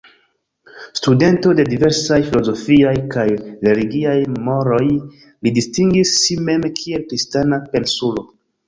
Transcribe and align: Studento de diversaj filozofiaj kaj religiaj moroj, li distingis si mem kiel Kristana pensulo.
Studento 0.99 1.51
de 1.59 1.65
diversaj 1.73 2.17
filozofiaj 2.31 2.95
kaj 3.17 3.27
religiaj 3.69 4.17
moroj, 4.49 4.83
li 5.45 5.55
distingis 5.61 6.19
si 6.25 6.43
mem 6.51 6.71
kiel 6.83 7.11
Kristana 7.13 7.67
pensulo. 7.77 8.31